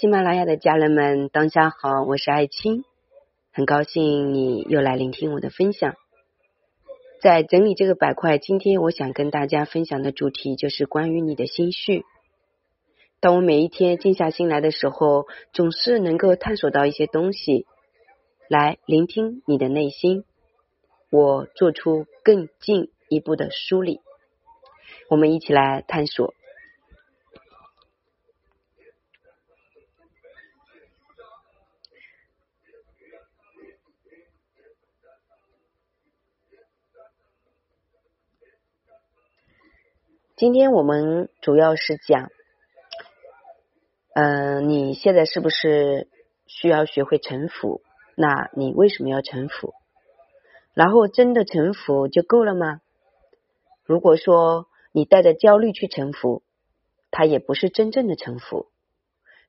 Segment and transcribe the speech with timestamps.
[0.00, 2.82] 喜马拉雅的家人们，当下好，我是艾青，
[3.52, 5.96] 很高兴你又来聆听我的分享。
[7.20, 12.04] 在整理这个板块，今天我想跟大家分享的主题就是关于你的心绪。
[13.20, 17.66] 当我每一天静下心来的时候，总是能够探索到一些东西，
[18.48, 20.24] 来聆听你的内心，
[21.10, 24.00] 我做出更进一步的梳理。
[25.10, 26.32] 我们一起来探索。
[40.42, 42.28] 今天我们主要是讲，
[44.12, 46.08] 嗯，你现在是不是
[46.48, 47.80] 需要学会臣服？
[48.16, 49.72] 那你为什么要臣服？
[50.74, 52.80] 然后真的臣服就够了吗？
[53.84, 56.42] 如果说你带着焦虑去臣服，
[57.12, 58.66] 它也不是真正的臣服。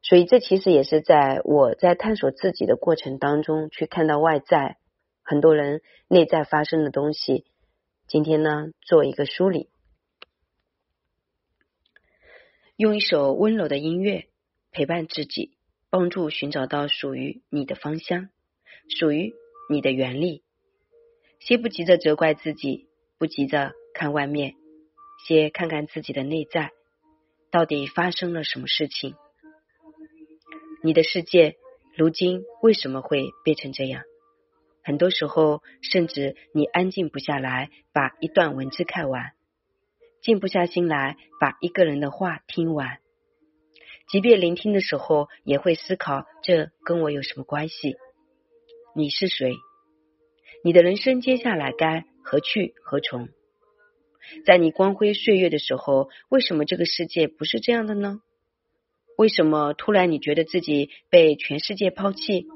[0.03, 4.77] 所以这其实也是在我在探索自己的过程当中，去看到外在
[5.23, 7.45] 很多人内在发生的东西。
[8.05, 9.71] 今天呢，做一个梳理。
[12.75, 14.25] 用一首温柔的音乐
[14.71, 15.51] 陪伴自己，
[15.91, 18.29] 帮助寻找到属于你的方向，
[18.99, 19.31] 属于
[19.69, 20.41] 你的原力。
[21.39, 22.87] 先不急着责怪自己，
[23.19, 24.55] 不急着看外面，
[25.27, 26.71] 先看看自己的内在，
[27.51, 29.13] 到底发生了什么事情？
[30.81, 31.57] 你的世界
[31.95, 34.01] 如今为什么会变成这样？
[34.83, 39.33] 很多时候，甚至你安静不下来，把一段文字看完。
[40.23, 42.99] 静不下心来把一个人的话听完，
[44.09, 47.97] 即便聆听的时候，也会思考这跟我有什么关系？
[48.95, 49.53] 你是谁？
[50.63, 53.27] 你的人生接下来该何去何从？
[54.45, 58.21] 在你光辉岁月的时候，为什么这个世界不是这样的呢？
[59.17, 62.47] 为什么突然你觉得自己被全世界抛弃，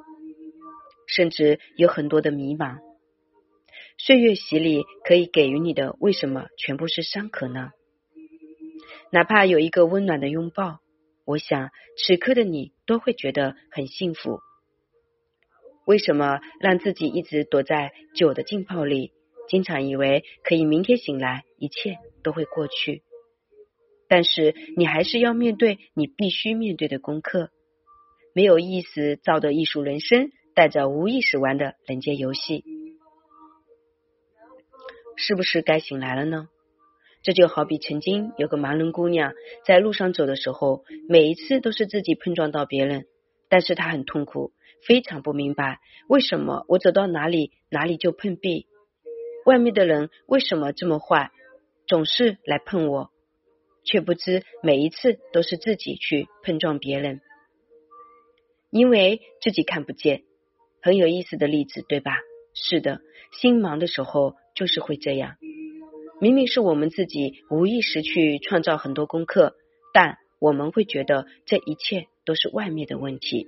[1.05, 2.86] 甚至有很多的迷茫？
[3.99, 7.71] 岁月洗礼可以给予你的，为什么全部是伤口呢？
[9.11, 10.79] 哪怕有一个温暖的拥抱，
[11.25, 14.39] 我想此刻的你都会觉得很幸福。
[15.85, 19.13] 为什么让自己一直躲在酒的浸泡里，
[19.49, 23.01] 经常以为可以明天醒来一切都会过去？
[24.07, 27.49] 但是你还是要面对你必须面对的功课。
[28.33, 32.63] 没有意识造的艺术人生，带着无意识玩的人间游戏。
[35.17, 36.47] 是不是该醒来了呢？
[37.23, 39.33] 这就好比曾经有个盲人姑娘
[39.65, 43.07] 在路上走的时候，每一次都是自己碰撞到别人，
[43.49, 44.53] 但是她很痛苦，
[44.85, 48.67] 非常不明白为什么我走到哪里哪里就碰壁，
[49.43, 51.31] 外面的人为什么这么坏，
[51.87, 53.09] 总是来碰我，
[53.83, 57.21] 却不知每一次都是自己去碰撞别人，
[58.69, 60.21] 因为自己看不见。
[60.79, 62.19] 很有意思的例子，对吧？
[62.53, 63.01] 是的，
[63.41, 64.35] 心忙的时候。
[64.57, 65.35] 就是会这样，
[66.19, 69.53] 明明是我们自己无意识去创造很多功课，
[69.93, 73.47] 但我们会觉得这一切都是外面的问题。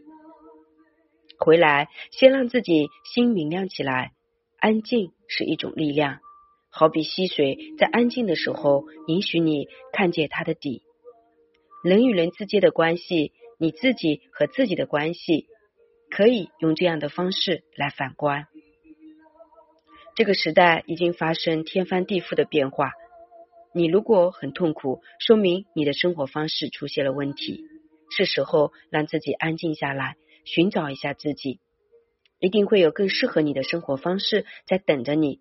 [1.40, 4.12] 回来，先让自己心明亮起来。
[4.60, 6.20] 安静是一种力量，
[6.70, 10.84] 好比溪水在安静的时候，允许你看见它的底。
[11.84, 15.48] 人与人之间的关系，你自己和自己的关系，
[16.12, 18.46] 可以用这样的方式来反观。
[20.20, 22.92] 这个时代已经发生天翻地覆的变化。
[23.74, 27.64] 你如果很痛苦，说明你的生活方式出现了问题。
[28.12, 31.62] 是时候让自己安静下来，寻找一下自己，
[32.38, 35.40] 一定会有更适合你的生活方式在等着你。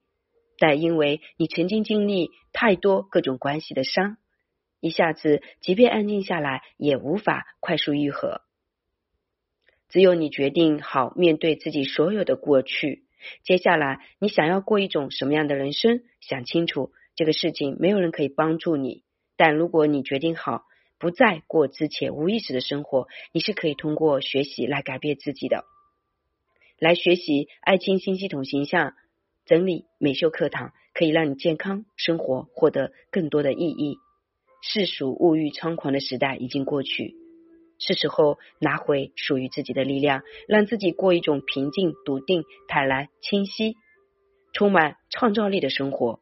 [0.59, 4.17] 但因为你曾经经历太多各种关系的伤，
[4.79, 8.43] 一下子即便安静下来，也无法快速愈合。
[9.89, 13.08] 只有你决定好面对自己所有的过去。
[13.43, 16.03] 接下来，你想要过一种什么样的人生？
[16.21, 19.03] 想清楚这个事情，没有人可以帮助你。
[19.37, 20.63] 但如果你决定好
[20.99, 25.65] 不再过之前无意识的生活，你是可以通过学习来改变自己的。
[26.79, 28.95] 来学习爱情新系统形象
[29.47, 33.99] 整理美秀课堂，可以让你健康生活获得更多的意义。
[34.61, 37.15] 世俗物欲猖狂的时代已经过去。
[37.79, 43.77] 是时候拿回属于自己的力量，让自己过一种平静、笃定、坦然、清晰、
[44.53, 46.21] 充满创造力的生活。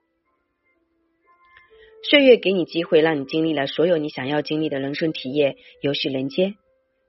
[2.08, 5.56] 岁月给你机会，让你经历了所有你想要经历的人生体验。
[5.81, 6.55] 游戏人间，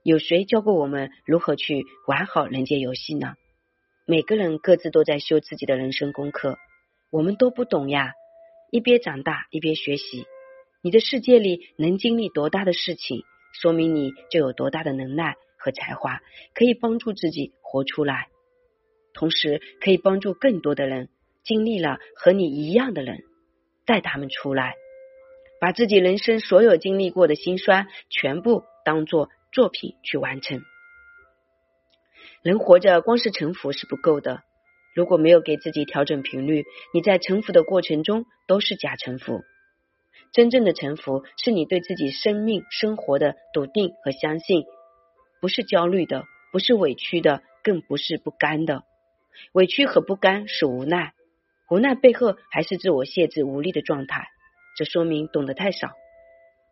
[0.02, 3.34] 有谁教过我们如何去玩好人间游戏呢？
[4.06, 6.56] 每个人各自都在修自己的人生功课，
[7.12, 8.12] 我们都不懂呀。
[8.72, 10.24] 一边长大一边学习，
[10.82, 13.22] 你的世界里能经历多大的事情？
[13.52, 16.20] 说明你就有多大的能耐和才华，
[16.54, 18.28] 可以帮助自己活出来，
[19.12, 21.08] 同时可以帮助更多的人
[21.42, 23.24] 经历了和你一样的人，
[23.84, 24.74] 带他们出来，
[25.60, 30.62] 把自己人生所有经历过的辛酸全部当做作品去完成。
[32.42, 34.42] 人活着光是臣服是不够的，
[34.94, 39.42] 如果没有给自己调整频率，你在臣服的过程中都是假臣服。
[40.32, 44.64] 真正的臣服是你对自己生命生活的笃定和相信，
[45.40, 48.84] 不是焦虑的，不是委屈的，更不是不甘的。
[49.52, 51.14] 委屈和不甘是无奈，
[51.70, 54.28] 无奈背后还是自我限制无力的状态，
[54.76, 55.92] 这说明懂得太少。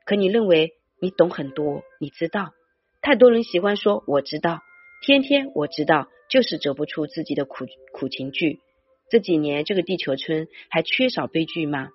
[0.05, 2.53] 可你认为你懂很多，你知道，
[3.00, 4.61] 太多人喜欢说我知道。
[5.03, 8.61] 天天我知道，就是走不出自己的苦苦情剧。
[9.08, 11.91] 这几年，这个地球村还缺少悲剧吗？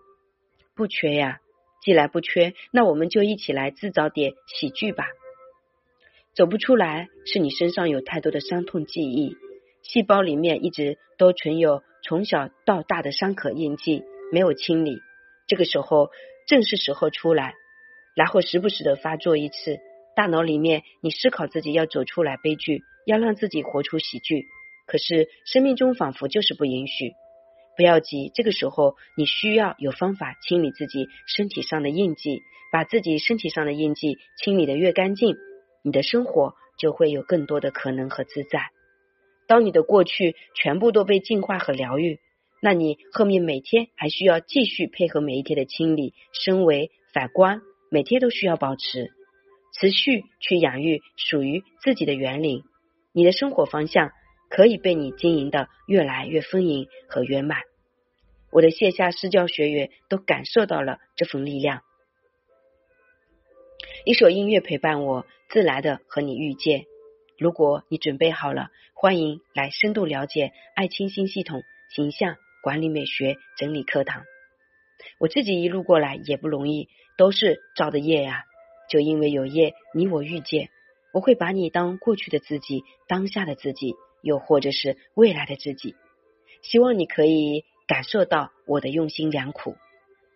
[0.76, 1.41] 不缺呀。
[1.82, 5.08] 既然不缺，那我们就一起来制造点喜剧吧。
[6.34, 9.36] 走不出来，是你身上有太多的伤痛记忆，
[9.84, 15.00] 细胞里面一直都存有从小到大的伤口印记，没有清理。
[15.48, 16.10] 这个时候
[16.48, 17.54] 正是时候出来，
[18.16, 19.80] 然后时不时的发作一次。
[20.16, 22.84] 大脑里面，你思考自己要走出来悲剧。
[23.04, 24.46] 要让自己活出喜剧，
[24.86, 27.14] 可是生命中仿佛就是不允许。
[27.82, 35.36] 不要急，这个时候你需要有方法清理自己身体上的印记，把自己身体上的印记清理的越干净，
[35.84, 38.70] 你的生活就会有更多的可能和自在。
[39.48, 42.20] 当你的过去全部都被净化和疗愈，
[42.62, 49.12] 那你后面每天还需要继续配合每一天的清理、升维、反观，每天都需要保持
[49.74, 52.62] 持续去养育属于自己的园林。
[53.12, 54.12] 你的生活方向
[54.52, 57.58] 可以被你经营的越来越丰盈和圆满。
[58.52, 61.82] 我的线下私教学员都感受到了这份力量。
[64.06, 66.86] 一首音乐陪伴我，自然的和你遇见。
[67.38, 71.64] 如果你准备好了，欢迎来深度了解爱清新系统
[71.96, 74.24] 形象管理美学整理课堂。
[75.18, 78.44] 我自己一路过来也不容易，都是造的业呀。
[78.90, 80.70] 就因为有业，你我遇见。
[81.14, 85.96] 我会把你当过去的自己、当下的自己，又或者是未来的自己。
[86.62, 89.76] 希望你可以感受到我的用心良苦，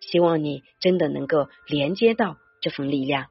[0.02, 3.28] 希望你真的能够连接到这份力量。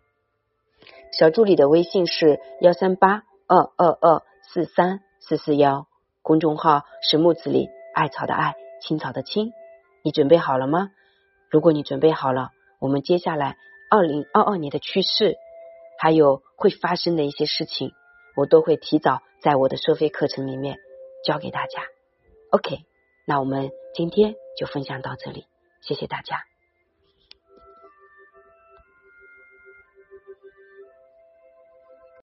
[1.11, 5.87] 小助理的微信是幺三八二二二四三四四幺，
[6.23, 9.53] 公众号是木子李艾草的艾，青草的青。
[10.01, 10.89] 你准备好了吗？
[11.51, 12.49] 如果你准备好了，
[12.79, 13.57] 我们接下来
[13.91, 15.37] 二零二二年的趋势。
[15.99, 17.91] 还有会发生的一些事情，
[18.35, 20.79] 我都会提早在我的收费课程里面
[21.23, 21.83] 教给大家。
[22.49, 22.79] OK，
[23.25, 25.47] 那我们今天就分享到这里，
[25.81, 26.43] 谢谢大家。